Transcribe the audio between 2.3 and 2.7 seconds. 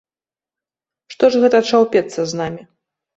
з намі?